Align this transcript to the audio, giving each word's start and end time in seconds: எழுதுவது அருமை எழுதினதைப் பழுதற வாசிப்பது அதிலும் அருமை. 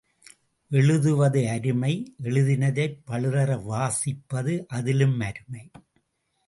எழுதுவது 0.69 1.49
அருமை 1.49 2.15
எழுதினதைப் 2.23 2.97
பழுதற 3.07 3.59
வாசிப்பது 3.69 4.65
அதிலும் 4.67 5.19
அருமை. 5.19 5.71